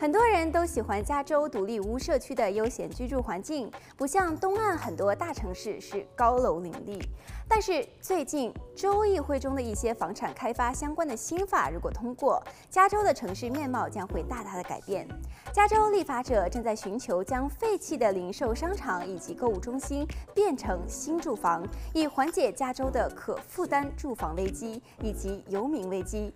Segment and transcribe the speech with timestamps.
[0.00, 7.02] 很多人都喜欢加州独立屋社区的悠闲居住环境，不像东岸很多大城市是高楼林立。
[7.48, 12.40] 但是最近州议会中的一些房产开发相关的新法如果通过，
[12.70, 15.04] 加州的城市面貌将会大大的改变。
[15.52, 26.32] 加州立法者正在寻求将废弃的零售商场以及购物中心变成新住房，以缓解加州的可负担住房危机以及游民危机。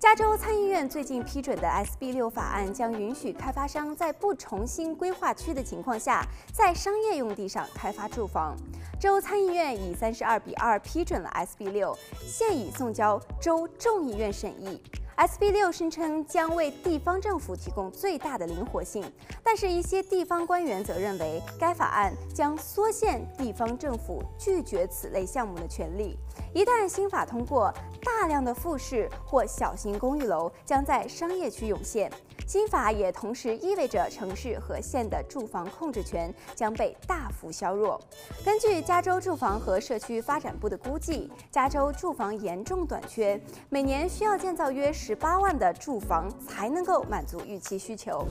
[0.00, 8.56] 加州参议院最近批准的 SB 六法案将允许开发商在不重新规划区的情况下，在商业用地上开发住房。
[8.98, 11.94] 州参议院以三十二比二批准了 SB 六，
[12.26, 14.80] 现已送交州众议院审议。
[15.18, 19.04] SB 六声称将为地方政府提供最大的灵活性，
[19.44, 26.16] 但是，一些地方官员则认为该法案将缩限地方政府拒绝此类项目的权利。
[26.54, 27.70] 一旦新法通过，
[28.02, 32.10] 大量的复式或小型公寓楼将在商业区涌现。
[32.50, 38.00] 新法也同时意味着城市和县的住房控制权将被大幅削弱。
[38.44, 48.26] 根据加州住房和社区发展部的估计，加州住房严重短缺，每年需要建造约十八万的住房才能够满足预期需求。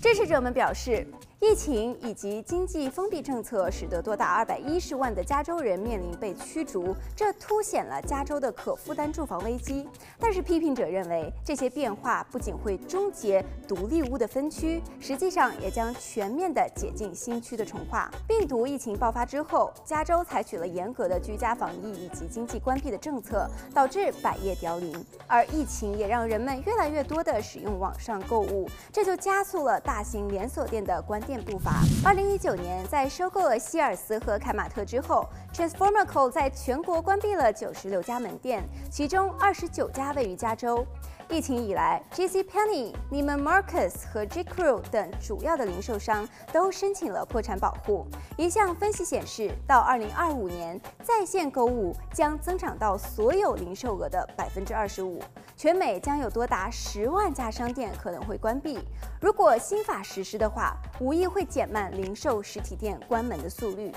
[0.00, 1.06] 支持者们表示，
[1.40, 9.86] 疫情以及经济封闭政策使得多达二百一十万的加州人面临被驱逐，这凸显了加州的可负担住房危机。
[10.18, 18.10] 但是批评者认为，这些变化不仅会终结独立屋的分区，实际上也将全面地解禁新区的重划。
[18.26, 25.04] 病毒疫情爆发之后，加州采取了严格的居家防疫以及经济关闭的政策，导致百业凋零。
[25.28, 31.82] 而疫情也让人们越来越多地使用网上购物，这就加速了大型连锁店的关店步伐。
[32.04, 40.84] 二零一九年，在收购了希尔斯和凯马特之后，Transformer Co 在全国关闭了九十六家门店，其中二十九家位于加州。
[41.30, 48.04] 疫情以来，JCPenney、n e m a n Marcus 和 J.Crew 等主要的零售商都申请了破产保护。
[48.36, 55.20] 一项分析显示，到二零二五年，在线购物将增长到所有零售额的百分之二十五，
[55.56, 58.80] 全美将有多达十万家商店可能会关闭。
[59.20, 63.92] 如果新法实施的话，无疑会减慢零售实体店关门的速率。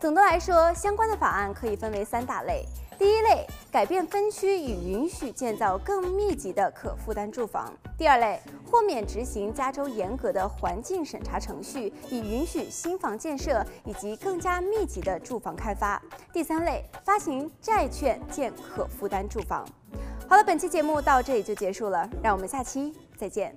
[0.00, 2.66] 总的来说，相关的法案可以分为三大类。
[2.98, 8.40] 第一类，改变分区以允许建造更密集的可负担住房；第二类，
[8.70, 16.00] 豁免执行加州严格的环境审查程序，以允许新房建设以及更加密集的住房开发；
[16.32, 19.66] 第三类，发行债券建可负担住房。
[20.28, 23.56] 好了，本期节目到这里就结束了，让我们下期再见。